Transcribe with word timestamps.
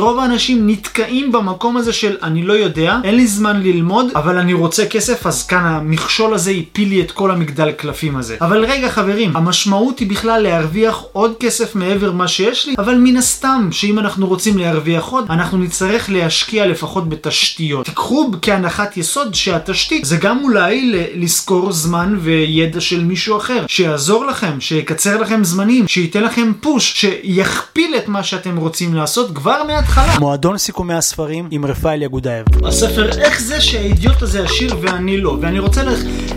רוב 0.00 0.18
האנשים 0.18 0.70
נתקעים 0.70 1.32
במקום 1.32 1.76
הזה 1.76 1.92
של 1.92 2.16
אני 2.22 2.42
לא 2.42 2.52
יודע, 2.52 2.96
אין 3.04 3.14
לי 3.14 3.26
זמן 3.26 3.62
ללמוד, 3.62 4.06
אבל 4.14 4.38
אני 4.38 4.52
רוצה 4.52 4.86
כסף, 4.86 5.26
אז 5.26 5.46
כאן 5.46 5.64
המכשול 5.64 6.34
הזה 6.34 6.50
הפיל 6.50 6.88
לי 6.88 7.00
את 7.00 7.10
כל 7.10 7.30
המגדל 7.30 7.72
קלפים 7.72 8.16
הזה. 8.16 8.36
אבל 8.40 8.64
רגע 8.64 8.88
חברים, 8.88 9.36
המשמעות 9.36 9.98
היא 9.98 10.10
בכלל 10.10 10.42
להרוויח 10.42 11.02
עוד 11.12 11.32
כסף 11.40 11.74
מעבר 11.74 12.12
מה 12.12 12.28
שיש 12.28 12.66
לי, 12.66 12.74
אבל 12.78 12.94
מן 12.94 13.16
הסתם 13.16 13.68
שאם 13.72 13.98
אנחנו 13.98 14.26
רוצים 14.26 14.58
להרוויח 14.58 15.04
עוד, 15.04 15.24
אנחנו 15.30 15.58
נצטרך 15.58 16.10
להשקיע 16.10 16.66
לפחות 16.66 17.08
בתשתיות. 17.08 17.86
תיקחו 17.86 18.30
כהנחת 18.42 18.96
יסוד 18.96 19.34
שהתשתית 19.34 20.04
זה 20.04 20.16
גם 20.16 20.38
אולי 20.42 20.92
לשכור 21.14 21.72
זמן 21.72 22.16
וידע 22.20 22.80
של 22.80 23.04
מישהו 23.04 23.36
אחר, 23.36 23.64
שיעזור 23.68 24.26
לכם, 24.26 24.60
שיקצר 24.60 25.20
לכם 25.20 25.44
זמנים, 25.44 25.88
שייתן 25.88 26.22
לכם 26.22 26.52
פוש, 26.60 26.92
שיכפיל 27.00 27.94
את 27.96 28.08
מה 28.08 28.22
שאתם 28.22 28.56
רוצים 28.56 28.94
לעשות 28.94 29.30
כבר 29.34 29.62
מההתחלה. 29.96 30.18
מועדון 30.18 30.58
סיכומי 30.58 30.94
הספרים 30.94 31.48
עם 31.50 31.66
רפאל 31.66 32.02
יגודאייב. 32.02 32.46
הספר 32.64 33.08
איך 33.18 33.40
זה 33.40 33.60
שהאידיוט 33.60 34.22
הזה 34.22 34.44
עשיר 34.44 34.76
ואני 34.82 35.20
לא, 35.20 35.38
ואני 35.40 35.58
רוצה 35.58 35.82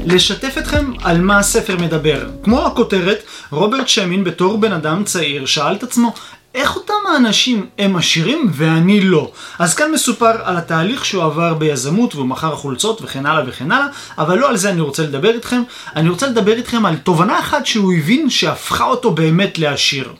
לשתף 0.05 0.57
אתכם 0.57 0.91
על 1.03 1.21
מה 1.21 1.39
הספר 1.39 1.77
מדבר. 1.77 2.30
כמו 2.44 2.66
הכותרת, 2.66 3.23
רוברט 3.52 3.88
שמין 3.88 4.23
בתור 4.23 4.58
בן 4.58 4.71
אדם 4.71 5.03
צעיר 5.03 5.45
שאל 5.45 5.75
את 5.75 5.84
עצמו 5.84 6.13
איך 6.55 6.75
אותם 6.75 6.94
האנשים 7.13 7.66
הם 7.80 7.95
עשירים 7.95 8.52
ואני 8.53 9.02
לא? 9.02 9.31
אז 9.59 9.75
כאן 9.75 9.91
מסופר 9.91 10.31
על 10.44 10.58
התהליך 10.58 11.05
שהוא 11.05 11.23
עבר 11.23 11.53
ביזמות 11.53 12.16
והוא 12.16 12.27
מכר 12.27 12.55
חולצות 12.55 13.02
וכן 13.02 13.25
הלאה 13.25 13.44
וכן 13.47 13.72
הלאה, 13.72 13.88
אבל 14.17 14.38
לא 14.38 14.49
על 14.49 14.58
זה 14.58 14.70
אני 14.70 14.81
רוצה 14.81 15.03
לדבר 15.03 15.30
איתכם. 15.30 15.63
אני 15.95 16.09
רוצה 16.09 16.27
לדבר 16.27 16.53
איתכם 16.53 16.85
על 16.85 16.95
תובנה 16.95 17.39
אחת 17.39 17.66
שהוא 17.66 17.94
הבין 17.94 18.30
שהפכה 18.30 18.85
אותו 18.85 19.11
באמת 19.11 19.59
לעשיר. 19.59 20.13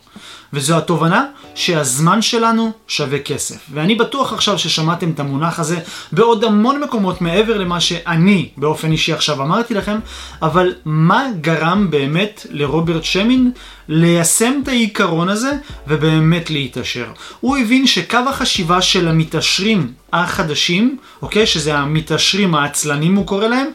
וזו 0.53 0.77
התובנה 0.77 1.25
שהזמן 1.55 2.21
שלנו 2.21 2.71
שווה 2.88 3.20
כסף. 3.20 3.57
ואני 3.73 3.95
בטוח 3.95 4.34
עכשיו 4.34 4.59
ששמעתם 4.59 5.11
את 5.11 5.20
המונח 5.20 5.59
הזה 5.59 5.80
בעוד 6.11 6.44
המון 6.44 6.84
מקומות 6.84 7.21
מעבר 7.21 7.58
למה 7.58 7.80
שאני 7.80 8.50
באופן 8.58 8.91
אישי 8.91 9.14
עכשיו 9.14 9.41
אמרתי 9.41 9.73
לכם, 9.73 10.00
אבל 10.42 10.73
מה 10.86 11.25
גרם 11.42 11.88
באמת 11.89 12.45
לרוברט 12.50 13.03
שמין 13.03 13.52
ליישם 13.88 14.53
את 14.64 14.67
העיקרון 14.67 15.30
הזה 15.30 15.52
ובאמת 15.88 16.50
להתעשר? 16.50 17.05
הוא 17.39 17.58
הבין 17.58 17.88
שקו 17.88 18.17
החשיבה 18.30 18.81
של 18.81 19.08
המתעשרים 19.08 19.94
החדשים, 20.14 20.97
אוקיי? 21.22 21.45
שזה 21.47 21.75
המתעשרים 21.75 22.56
העצלנים 22.56 23.16
הוא 23.16 23.25
קורא 23.25 23.47
להם, 23.47 23.67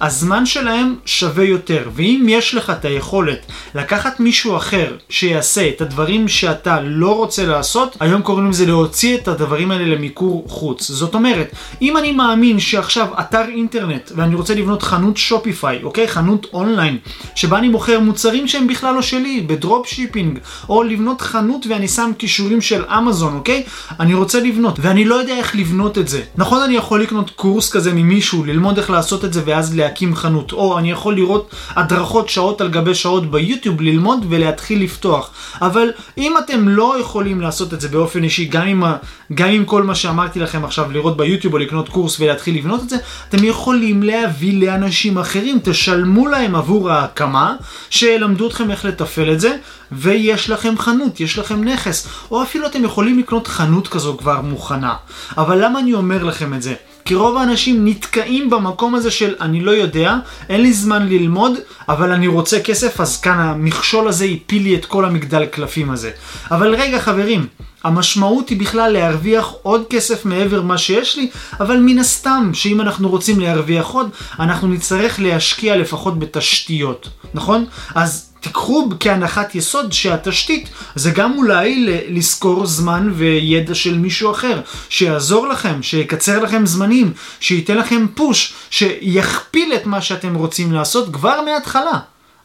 הזמן 0.00 0.46
שלהם 0.46 0.94
שווה 1.04 1.44
יותר. 1.44 1.88
ואם 1.94 2.26
יש 2.28 2.54
לך 2.54 2.70
את 2.70 2.84
היכולת 2.84 3.46
לקחת 3.74 4.20
מישהו 4.20 4.56
אחר 4.56 4.96
שיעשה 5.08 5.68
את 5.68 5.80
הדברים 5.80 6.28
שאתה 6.28 6.80
לא 6.80 7.16
רוצה 7.16 7.46
לעשות, 7.46 7.96
היום 8.00 8.22
קוראים 8.22 8.50
לזה 8.50 8.66
להוציא 8.66 9.16
את 9.16 9.28
הדברים 9.28 9.70
האלה 9.70 9.84
למיקור 9.84 10.44
חוץ. 10.48 10.90
זאת 10.90 11.14
אומרת, 11.14 11.54
אם 11.82 11.96
אני 11.96 12.12
מאמין 12.12 12.60
שעכשיו 12.60 13.08
אתר 13.20 13.44
אינטרנט 13.48 14.12
ואני 14.16 14.34
רוצה 14.34 14.54
לבנות 14.54 14.82
חנות 14.82 15.16
Shopify, 15.16 15.82
אוקיי? 15.82 16.08
חנות 16.08 16.46
אונליין, 16.52 16.98
שבה 17.34 17.58
אני 17.58 17.68
מוכר 17.68 18.00
מוצרים 18.00 18.48
שהם 18.48 18.66
בכלל 18.66 18.94
לא 18.94 19.02
שלי, 19.02 19.40
ב 19.40 19.86
dropshipping, 19.86 20.38
או 20.68 20.82
לבנות 20.82 21.20
חנות 21.20 21.66
ואני 21.68 21.88
שם 21.88 22.10
קישורים 22.18 22.60
של 22.60 22.84
אמזון, 22.98 23.34
אוקיי? 23.34 23.62
אני 24.00 24.14
רוצה 24.14 24.40
לבנות, 24.40 24.78
ואני 24.80 25.04
לא 25.04 25.14
יודע 25.14 25.36
איך 25.36 25.56
לבנות 25.56 25.85
לקנות 25.86 25.98
את 25.98 26.08
זה. 26.08 26.22
נכון 26.36 26.62
אני 26.62 26.74
יכול 26.76 27.02
לקנות 27.02 27.30
קורס 27.30 27.70
כזה 27.70 27.92
ממישהו, 27.92 28.44
ללמוד 28.44 28.78
איך 28.78 28.90
לעשות 28.90 29.24
את 29.24 29.32
זה 29.32 29.42
ואז 29.44 29.76
להקים 29.76 30.14
חנות, 30.14 30.52
או 30.52 30.78
אני 30.78 30.90
יכול 30.90 31.14
לראות 31.14 31.54
הדרכות 31.70 32.28
שעות 32.28 32.60
על 32.60 32.68
גבי 32.68 32.94
שעות 32.94 33.30
ביוטיוב, 33.30 33.80
ללמוד 33.80 34.26
ולהתחיל 34.28 34.82
לפתוח. 34.82 35.30
אבל 35.62 35.88
אם 36.18 36.34
אתם 36.38 36.68
לא 36.68 37.00
יכולים 37.00 37.40
לעשות 37.40 37.74
את 37.74 37.80
זה 37.80 37.88
באופן 37.88 38.24
אישי, 38.24 38.44
גם 38.44 38.66
עם, 38.66 38.84
ה, 38.84 38.96
גם 39.34 39.48
עם 39.48 39.64
כל 39.64 39.82
מה 39.82 39.94
שאמרתי 39.94 40.40
לכם 40.40 40.64
עכשיו, 40.64 40.92
לראות 40.92 41.16
ביוטיוב 41.16 41.54
או 41.54 41.58
לקנות 41.58 41.88
קורס 41.88 42.20
ולהתחיל 42.20 42.56
לבנות 42.56 42.82
את 42.82 42.88
זה, 42.88 42.96
אתם 43.28 43.44
יכולים 43.44 44.02
להביא 44.02 44.66
לאנשים 44.66 45.18
אחרים, 45.18 45.58
תשלמו 45.62 46.26
להם 46.26 46.54
עבור 46.54 46.90
ההקמה, 46.90 47.56
שילמדו 47.90 48.46
אתכם 48.46 48.70
איך 48.70 48.84
לתפעל 48.84 49.32
את 49.32 49.40
זה, 49.40 49.56
ויש 49.92 50.50
לכם 50.50 50.78
חנות, 50.78 51.20
יש 51.20 51.38
לכם 51.38 51.64
נכס, 51.64 52.08
או 52.30 52.42
אפילו 52.42 52.66
אתם 52.66 52.84
יכולים 52.84 53.18
לקנות 53.18 53.46
חנות 53.46 53.88
כזו 53.88 54.16
כבר 54.18 54.40
מוכנה. 54.40 54.94
אבל 55.38 55.64
למה 55.64 55.75
אני 55.78 55.94
אומר 55.94 56.24
לכם 56.24 56.54
את 56.54 56.62
זה? 56.62 56.74
כי 57.04 57.14
רוב 57.14 57.36
האנשים 57.36 57.88
נתקעים 57.88 58.50
במקום 58.50 58.94
הזה 58.94 59.10
של 59.10 59.34
אני 59.40 59.60
לא 59.60 59.70
יודע, 59.70 60.16
אין 60.48 60.60
לי 60.60 60.72
זמן 60.72 61.08
ללמוד, 61.08 61.52
אבל 61.88 62.12
אני 62.12 62.26
רוצה 62.26 62.60
כסף, 62.60 63.00
אז 63.00 63.20
כאן 63.20 63.38
המכשול 63.38 64.08
הזה 64.08 64.24
הפיל 64.24 64.62
לי 64.62 64.74
את 64.74 64.84
כל 64.84 65.04
המגדל 65.04 65.46
קלפים 65.46 65.90
הזה. 65.90 66.10
אבל 66.50 66.74
רגע 66.74 66.98
חברים, 67.00 67.46
המשמעות 67.84 68.48
היא 68.48 68.60
בכלל 68.60 68.92
להרוויח 68.92 69.52
עוד 69.62 69.84
כסף 69.90 70.24
מעבר 70.24 70.62
מה 70.62 70.78
שיש 70.78 71.16
לי, 71.16 71.30
אבל 71.60 71.76
מן 71.76 71.98
הסתם 71.98 72.50
שאם 72.54 72.80
אנחנו 72.80 73.08
רוצים 73.08 73.40
להרוויח 73.40 73.86
עוד, 73.86 74.10
אנחנו 74.38 74.68
נצטרך 74.68 75.20
להשקיע 75.20 75.76
לפחות 75.76 76.18
בתשתיות, 76.18 77.08
נכון? 77.34 77.64
אז 77.94 78.26
תיקחו 78.40 78.88
כהנחת 79.00 79.54
יסוד 79.54 79.92
שהתשתית 79.92 80.68
זה 80.94 81.10
גם 81.10 81.32
אולי 81.36 81.86
לשכור 82.08 82.66
זמן 82.66 83.10
וידע 83.14 83.74
של 83.74 83.98
מישהו 83.98 84.30
אחר, 84.30 84.60
שיעזור 84.88 85.48
לכם, 85.48 85.82
שיקצר 85.82 86.42
לכם 86.42 86.66
זמנים, 86.66 87.12
שייתן 87.40 87.76
לכם 87.76 88.06
פוש, 88.14 88.54
שיכפיל 88.70 89.72
את 89.74 89.86
מה 89.86 90.02
שאתם 90.02 90.34
רוצים 90.34 90.72
לעשות 90.72 91.12
כבר 91.12 91.40
מההתחלה. 91.42 91.98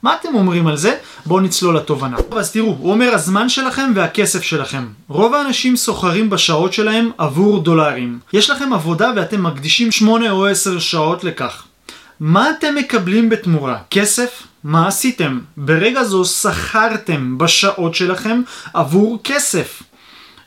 מה 0.04 0.16
אתם 0.22 0.36
אומרים 0.36 0.68
על 0.68 0.78
זה? 0.78 0.98
בואו 1.26 1.40
נצלול 1.40 1.78
לתובנה. 1.78 2.18
אז 2.32 2.52
תראו, 2.52 2.76
הוא 2.80 2.92
אומר 2.92 3.14
הזמן 3.14 3.50
שלכם 3.50 3.92
והכסף 3.96 4.42
שלכם. 4.44 4.88
רוב 5.08 5.34
האנשים 5.34 5.76
סוחרים 5.76 6.30
בשעות 6.30 6.74
שלהם 6.74 7.12
עבור 7.18 7.64
דולרים. 7.64 8.20
יש 8.34 8.50
לכם 8.50 8.74
עבודה 8.74 9.12
ואתם 9.16 9.44
מקדישים 9.44 9.92
8 9.92 10.32
או 10.32 10.48
10 10.48 10.80
שעות 10.80 11.24
לכך. 11.24 11.64
מה 12.20 12.50
אתם 12.50 12.76
מקבלים 12.76 13.30
בתמורה? 13.30 13.78
כסף? 13.90 14.44
מה 14.64 14.88
עשיתם? 14.88 15.40
ברגע 15.58 16.04
זו 16.04 16.26
שכרתם 16.26 17.38
בשעות 17.38 17.96
שלכם 17.96 18.42
עבור 18.74 19.20
כסף. 19.24 19.84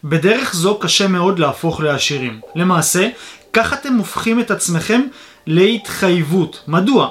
בדרך 0.05 0.55
זו 0.55 0.79
קשה 0.79 1.09
מאוד 1.09 1.39
להפוך 1.39 1.81
לעשירים. 1.81 2.41
למעשה, 2.55 3.09
כך 3.53 3.73
אתם 3.73 3.95
הופכים 3.95 4.41
את 4.41 4.51
עצמכם 4.51 5.01
להתחייבות. 5.47 6.63
מדוע? 6.69 7.11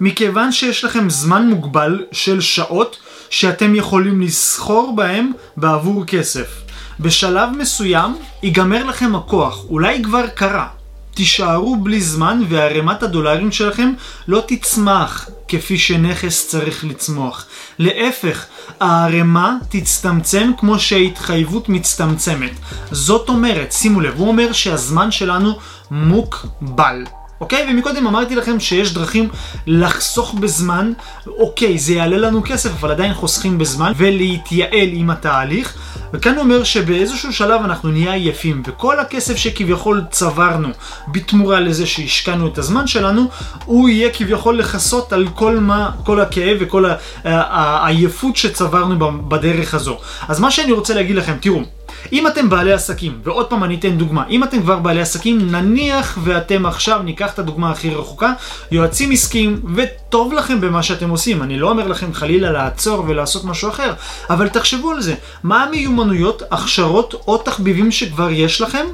מכיוון 0.00 0.52
שיש 0.52 0.84
לכם 0.84 1.10
זמן 1.10 1.48
מוגבל 1.48 2.04
של 2.12 2.40
שעות 2.40 2.96
שאתם 3.30 3.74
יכולים 3.74 4.20
לסחור 4.20 4.96
בהם 4.96 5.32
בעבור 5.56 6.04
כסף. 6.04 6.62
בשלב 7.00 7.50
מסוים 7.58 8.16
ייגמר 8.42 8.84
לכם 8.84 9.16
הכוח, 9.16 9.64
אולי 9.68 10.02
כבר 10.04 10.26
קרה. 10.26 10.66
תישארו 11.14 11.76
בלי 11.76 12.00
זמן 12.00 12.42
וערימת 12.48 13.02
הדולרים 13.02 13.52
שלכם 13.52 13.92
לא 14.28 14.42
תצמח 14.46 15.28
כפי 15.48 15.78
שנכס 15.78 16.48
צריך 16.48 16.84
לצמוח. 16.84 17.46
להפך, 17.78 18.46
הערימה 18.80 19.56
תצטמצם 19.68 20.52
כמו 20.58 20.78
שההתחייבות 20.78 21.68
מצטמצמת. 21.68 22.52
זאת 22.90 23.28
אומרת, 23.28 23.72
שימו 23.72 24.00
לב, 24.00 24.14
הוא 24.16 24.28
אומר 24.28 24.52
שהזמן 24.52 25.10
שלנו 25.10 25.58
מוגבל. 25.90 27.04
אוקיי? 27.40 27.66
ומקודם 27.70 28.06
אמרתי 28.06 28.36
לכם 28.36 28.60
שיש 28.60 28.94
דרכים 28.94 29.28
לחסוך 29.66 30.34
בזמן, 30.34 30.92
אוקיי, 31.26 31.78
זה 31.78 31.92
יעלה 31.92 32.18
לנו 32.18 32.42
כסף, 32.44 32.70
אבל 32.70 32.90
עדיין 32.90 33.14
חוסכים 33.14 33.58
בזמן, 33.58 33.92
ולהתייעל 33.96 34.88
עם 34.92 35.10
התהליך. 35.10 35.76
וכאן 36.12 36.38
אומר 36.38 36.64
שבאיזשהו 36.64 37.32
שלב 37.32 37.60
אנחנו 37.64 37.88
נהיה 37.88 38.12
עייפים, 38.12 38.62
וכל 38.66 39.00
הכסף 39.00 39.36
שכביכול 39.36 40.04
צברנו 40.10 40.68
בתמורה 41.08 41.60
לזה 41.60 41.86
שהשקענו 41.86 42.46
את 42.46 42.58
הזמן 42.58 42.86
שלנו, 42.86 43.28
הוא 43.64 43.88
יהיה 43.88 44.10
כביכול 44.10 44.58
לכסות 44.58 45.12
על 45.12 45.28
כל 45.34 45.58
מה, 45.58 45.90
כל 46.04 46.20
הכאב 46.20 46.56
וכל 46.60 46.84
העייפות 47.24 48.36
שצברנו 48.36 49.28
בדרך 49.28 49.74
הזו. 49.74 49.98
אז 50.28 50.40
מה 50.40 50.50
שאני 50.50 50.72
רוצה 50.72 50.94
להגיד 50.94 51.16
לכם, 51.16 51.36
תראו, 51.40 51.60
אם 52.12 52.26
אתם 52.26 52.50
בעלי 52.50 52.72
עסקים, 52.72 53.18
ועוד 53.24 53.46
פעם 53.46 53.64
אני 53.64 53.74
אתן 53.74 53.96
דוגמה, 53.98 54.26
אם 54.30 54.44
אתם 54.44 54.62
כבר 54.62 54.78
בעלי 54.78 55.00
עסקים, 55.00 55.50
נניח 55.50 56.18
ואתם 56.24 56.66
עכשיו, 56.66 57.02
ניקח 57.02 57.34
את 57.34 57.38
הדוגמה 57.38 57.70
הכי 57.70 57.90
רחוקה, 57.90 58.32
יועצים 58.70 59.10
עסקיים, 59.10 59.60
וטוב 60.10 60.32
לכם 60.32 60.60
במה 60.60 60.82
שאתם 60.82 61.10
עושים, 61.10 61.42
אני 61.42 61.58
לא 61.58 61.70
אומר 61.70 61.88
לכם 61.88 62.14
חלילה 62.14 62.50
לעצור 62.50 63.04
ולעשות 63.08 63.44
משהו 63.44 63.68
אחר, 63.68 63.92
אבל 64.30 64.48
תחשבו 64.48 64.90
על 64.90 65.00
זה, 65.00 65.14
מה 65.42 65.64
המיומנויות, 65.64 66.42
הכשרות 66.50 67.14
או 67.26 67.38
תחביבים 67.38 67.92
שכבר 67.92 68.30
יש 68.30 68.60
לכם, 68.60 68.86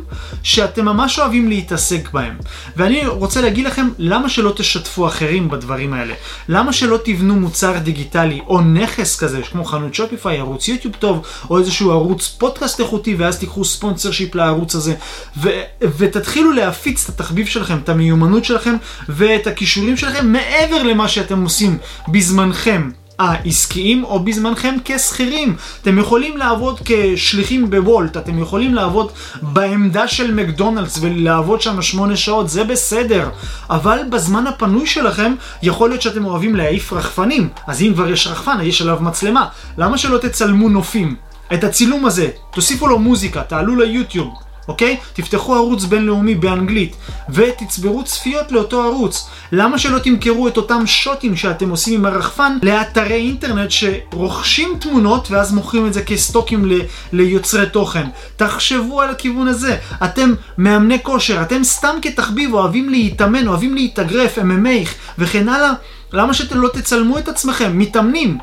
שאתם 0.43 0.85
ממש 0.85 1.19
אוהבים 1.19 1.49
להתעסק 1.49 2.09
בהם. 2.13 2.37
ואני 2.77 3.07
רוצה 3.07 3.41
להגיד 3.41 3.67
לכם, 3.67 3.89
למה 3.99 4.29
שלא 4.29 4.53
תשתפו 4.57 5.07
אחרים 5.07 5.49
בדברים 5.49 5.93
האלה? 5.93 6.15
למה 6.49 6.73
שלא 6.73 6.99
תבנו 7.05 7.35
מוצר 7.35 7.79
דיגיטלי 7.79 8.41
או 8.47 8.61
נכס 8.61 9.21
כזה, 9.21 9.43
כמו 9.43 9.65
חנות 9.65 9.95
שופיפיי, 9.95 10.39
ערוץ 10.39 10.69
יוטיוב 10.69 10.95
טוב, 10.99 11.27
או 11.51 11.59
איזשהו 11.59 11.91
ערוץ 11.91 12.29
פודקאסט 12.39 12.81
איכותי 12.81 13.15
ואז 13.15 13.39
תיקחו 13.39 13.65
ספונסר 13.65 14.11
שיפ 14.11 14.35
לערוץ 14.35 14.75
הזה 14.75 14.95
ו- 15.37 15.61
ותתחילו 15.99 16.53
להפיץ 16.53 17.05
את 17.05 17.15
התחביב 17.15 17.47
שלכם, 17.47 17.79
את 17.85 17.89
המיומנות 17.89 18.45
שלכם 18.45 18.77
ואת 19.09 19.47
הכישורים 19.47 19.97
שלכם 19.97 20.33
מעבר 20.33 20.83
למה 20.83 21.06
שאתם 21.09 21.43
עושים 21.43 21.79
בזמנכם 22.09 22.91
העסקיים 23.19 24.05
או 24.05 24.21
בזמנכם 24.21 24.75
כשכירים. 24.85 25.57
אתם 25.83 25.99
יכולים 25.99 26.37
לעבוד 26.37 26.81
כשליחים 26.85 27.71
בוולט, 27.71 28.17
אתם 28.17 28.39
יכולים 28.39 28.75
לעבוד 28.75 29.13
בעמדה 29.43 30.09
של 30.09 30.35
מקדונלדס 30.35 30.99
ולעבוד 31.01 31.61
שם 31.61 31.83
שמונה 31.83 32.17
שעות, 32.17 32.49
זה 32.49 32.65
בסדר. 32.65 33.29
אבל 33.71 33.99
בזמן 34.11 34.47
הפנוי 34.47 34.87
שלכם, 34.87 35.35
יכול 35.63 35.89
להיות 35.91 36.03
שאתם 36.03 36.25
אוהבים 36.25 36.57
להעיף 36.57 36.93
רחפנים. 36.93 37.49
אז 37.67 37.83
אם 37.83 37.93
כבר 37.95 38.11
יש 38.11 38.27
רחפן, 38.27 38.59
יש 38.63 38.83
עליו 38.83 38.99
מצלמה. 39.01 39.49
למה 39.79 39.99
שלא 39.99 40.19
תצלמו 40.19 40.69
נופים? 40.69 41.17
את 41.55 41.65
הצילום 41.65 42.07
הזה, 42.07 42.29
תוסיפו 42.53 42.87
לו 42.87 42.99
מוזיקה, 42.99 43.43
תעלו 43.43 43.77
ליוטיוב. 43.77 44.46
אוקיי? 44.69 44.97
תפתחו 45.13 45.55
ערוץ 45.55 45.85
בינלאומי 45.85 46.35
באנגלית 46.35 46.97
ותצברו 47.31 48.05
צפיות 48.05 48.53
לאותו 48.53 48.83
ערוץ. 48.83 49.29
למה 49.53 49.79
שלא 49.79 49.99
תמכרו 49.99 50.49
את 50.49 50.57
אותם 50.57 50.87
שוטים 50.87 51.37
שאתם 51.37 51.71
עושים 51.71 51.95
עם 51.95 52.07
הרחפן 52.07 52.59
לאתרי 52.63 53.15
אינטרנט 53.15 53.71
שרוכשים 53.71 54.77
תמונות 54.81 55.31
ואז 55.31 55.53
מוכרים 55.53 55.87
את 55.87 55.93
זה 55.95 56.03
כסטוקים 56.03 56.65
ל- 56.65 56.81
ליוצרי 57.13 57.67
תוכן? 57.71 58.07
תחשבו 58.37 59.01
על 59.01 59.11
הכיוון 59.11 59.49
הזה. 59.49 59.77
אתם 60.05 60.35
מאמני 60.59 61.03
כושר, 61.03 61.43
אתם 61.43 61.65
סתם 61.65 61.97
כתחביב 62.03 62.55
אוהבים 62.55 62.89
להתאמן, 62.89 63.49
אוהבים 63.49 63.75
להתאגרף, 63.75 64.39
MMA 64.39 64.89
וכן 65.19 65.49
הלאה. 65.49 65.73
למה 66.13 66.35
שאתם 66.35 66.61
לא 66.61 66.69
תצלמו 66.69 67.19
את 67.19 67.29
עצמכם? 67.29 67.79
מתאמנים. 67.79 68.39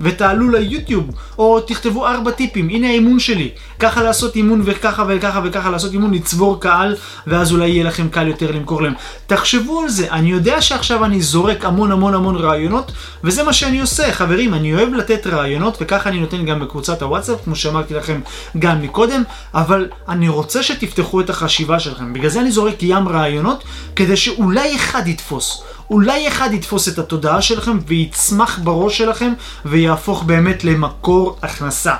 ותעלו 0.00 0.50
ליוטיוב, 0.50 1.10
או 1.38 1.60
תכתבו 1.60 2.06
ארבע 2.06 2.30
טיפים, 2.30 2.68
הנה 2.68 2.86
האימון 2.86 3.18
שלי, 3.18 3.50
ככה 3.78 4.02
לעשות 4.02 4.36
אימון 4.36 4.62
וככה 4.64 5.04
וככה 5.08 5.40
וככה 5.44 5.70
לעשות 5.70 5.92
אימון, 5.92 6.14
לצבור 6.14 6.60
קהל, 6.60 6.96
ואז 7.26 7.52
אולי 7.52 7.68
יהיה 7.68 7.84
לכם 7.84 8.08
קל 8.08 8.28
יותר 8.28 8.50
למכור 8.50 8.82
להם. 8.82 8.94
תחשבו 9.26 9.80
על 9.80 9.88
זה, 9.88 10.10
אני 10.10 10.30
יודע 10.30 10.62
שעכשיו 10.62 11.04
אני 11.04 11.22
זורק 11.22 11.64
המון 11.64 11.92
המון 11.92 12.14
המון 12.14 12.36
רעיונות, 12.36 12.92
וזה 13.24 13.42
מה 13.42 13.52
שאני 13.52 13.80
עושה, 13.80 14.12
חברים, 14.12 14.54
אני 14.54 14.74
אוהב 14.74 14.94
לתת 14.94 15.26
רעיונות, 15.26 15.78
וככה 15.80 16.08
אני 16.08 16.20
נותן 16.20 16.44
גם 16.44 16.60
בקבוצת 16.60 17.02
הוואטסאפ, 17.02 17.44
כמו 17.44 17.56
שאמרתי 17.56 17.94
לכם 17.94 18.20
גם 18.58 18.82
מקודם, 18.82 19.22
אבל 19.54 19.88
אני 20.08 20.28
רוצה 20.28 20.62
שתפתחו 20.62 21.20
את 21.20 21.30
החשיבה 21.30 21.80
שלכם, 21.80 22.12
בגלל 22.12 22.30
זה 22.30 22.40
אני 22.40 22.50
זורק 22.50 22.82
ים 22.82 23.08
רעיונות, 23.08 23.64
כדי 23.96 24.16
שאולי 24.16 24.76
אחד 24.76 25.08
יתפוס. 25.08 25.62
אולי 25.90 26.28
אחד 26.28 26.52
יתפוס 26.52 26.88
את 26.88 26.98
התודעה 26.98 27.42
שלכם 27.42 27.78
ויצמח 27.86 28.58
בראש 28.58 28.98
שלכם 28.98 29.32
ויהפוך 29.64 30.22
באמת 30.22 30.64
למקור 30.64 31.38
הכנסה. 31.42 31.94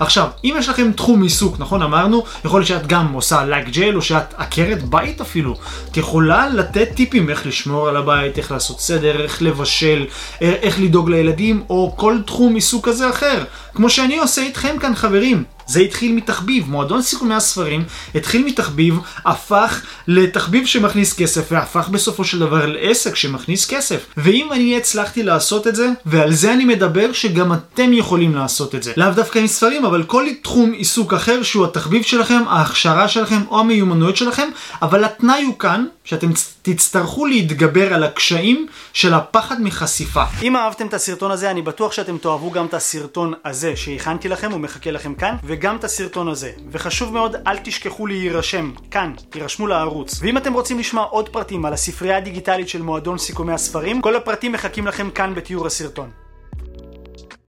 עכשיו, 0.00 0.28
אם 0.44 0.54
יש 0.58 0.68
לכם 0.68 0.92
תחום 0.92 1.22
עיסוק, 1.22 1.56
נכון 1.58 1.82
אמרנו, 1.82 2.24
יכול 2.44 2.60
להיות 2.60 2.68
שאת 2.68 2.86
גם 2.86 3.12
עושה 3.12 3.44
לייק 3.44 3.68
ג'ל 3.68 3.96
או 3.96 4.02
שאת 4.02 4.34
עקרת 4.36 4.82
בית 4.82 5.20
אפילו, 5.20 5.56
את 5.90 5.96
יכולה 5.96 6.48
לתת 6.48 6.88
טיפים 6.94 7.30
איך 7.30 7.46
לשמור 7.46 7.88
על 7.88 7.96
הבית, 7.96 8.38
איך 8.38 8.52
לעשות 8.52 8.80
סדר, 8.80 9.22
איך 9.22 9.42
לבשל, 9.42 10.06
איך 10.40 10.80
לדאוג 10.80 11.10
לילדים 11.10 11.62
או 11.70 11.94
כל 11.96 12.18
תחום 12.26 12.54
עיסוק 12.54 12.88
כזה 12.88 13.10
אחר. 13.10 13.44
כמו 13.74 13.90
שאני 13.90 14.18
עושה 14.18 14.42
איתכם 14.42 14.76
כאן 14.80 14.94
חברים. 14.94 15.44
זה 15.66 15.80
התחיל 15.80 16.12
מתחביב, 16.12 16.70
מועדון 16.70 17.02
סיכומי 17.02 17.34
הספרים 17.34 17.84
התחיל 18.14 18.44
מתחביב, 18.44 18.98
הפך 19.24 19.82
לתחביב 20.08 20.66
שמכניס 20.66 21.12
כסף, 21.12 21.52
והפך 21.52 21.88
בסופו 21.88 22.24
של 22.24 22.38
דבר 22.38 22.66
לעסק 22.66 23.16
שמכניס 23.16 23.66
כסף. 23.66 24.06
ואם 24.16 24.48
אני 24.52 24.76
הצלחתי 24.76 25.22
לעשות 25.22 25.66
את 25.66 25.76
זה, 25.76 25.88
ועל 26.06 26.32
זה 26.32 26.52
אני 26.52 26.64
מדבר 26.64 27.12
שגם 27.12 27.52
אתם 27.52 27.92
יכולים 27.92 28.34
לעשות 28.34 28.74
את 28.74 28.82
זה. 28.82 28.92
לאו 28.96 29.10
דווקא 29.10 29.38
עם 29.38 29.46
ספרים, 29.46 29.84
אבל 29.84 30.02
כל 30.02 30.26
תחום 30.42 30.72
עיסוק 30.72 31.12
אחר 31.12 31.42
שהוא 31.42 31.64
התחביב 31.64 32.02
שלכם, 32.02 32.42
ההכשרה 32.48 33.08
שלכם 33.08 33.40
או 33.50 33.60
המיומנויות 33.60 34.16
שלכם, 34.16 34.48
אבל 34.82 35.04
התנאי 35.04 35.42
הוא 35.42 35.58
כאן, 35.58 35.86
שאתם 36.04 36.30
תצטרכו 36.62 37.26
להתגבר 37.26 37.94
על 37.94 38.04
הקשיים 38.04 38.66
של 38.92 39.14
הפחד 39.14 39.62
מחשיפה. 39.62 40.24
אם 40.42 40.56
אהבתם 40.56 40.86
את 40.86 40.94
הסרטון 40.94 41.30
הזה, 41.30 41.50
אני 41.50 41.62
בטוח 41.62 41.92
שאתם 41.92 42.18
תאהבו 42.18 42.50
גם 42.50 42.66
את 42.66 42.74
הסרטון 42.74 43.32
הזה 43.44 43.76
שהכנתי 43.76 44.28
לכם, 44.28 44.52
הוא 44.52 44.60
מחכה 44.60 44.90
לכם 44.90 45.14
כאן, 45.14 45.36
וגם 45.44 45.76
את 45.76 45.84
הסרטון 45.84 46.28
הזה. 46.28 46.52
וחשוב 46.72 47.12
מאוד, 47.12 47.36
אל 47.46 47.58
תשכחו 47.58 48.06
להירשם, 48.06 48.72
כאן, 48.90 49.12
תירשמו 49.30 49.66
לערוץ. 49.66 50.18
ואם 50.20 50.36
אתם 50.36 50.52
רוצים 50.52 50.78
לשמוע 50.78 51.04
עוד 51.04 51.28
פרטים 51.28 51.64
על 51.64 51.72
הספרייה 51.72 52.16
הדיגיטלית 52.16 52.68
של 52.68 52.82
מועדון 52.82 53.18
סיכומי 53.18 53.52
הספרים, 53.52 54.02
כל 54.02 54.16
הפרטים 54.16 54.52
מחכים 54.52 54.86
לכם 54.86 55.10
כאן 55.10 55.34
בתיאור 55.34 55.66
הסרטון. 55.66 56.23